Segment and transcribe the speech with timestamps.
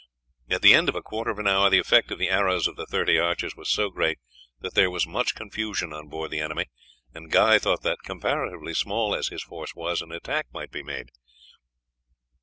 [0.49, 2.75] At the end of a quarter of an hour the effect of the arrows of
[2.75, 4.17] the thirty archers was so great
[4.59, 6.71] that there was much confusion on board the enemy,
[7.13, 11.09] and Guy thought that, comparatively small as his force was, an attack might be made.